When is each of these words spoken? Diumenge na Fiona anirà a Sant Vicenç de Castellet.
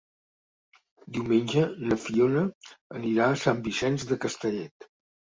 Diumenge 1.17 1.65
na 1.91 1.97
Fiona 2.05 2.41
anirà 3.01 3.27
a 3.27 3.35
Sant 3.43 3.61
Vicenç 3.69 4.07
de 4.13 4.17
Castellet. 4.25 4.89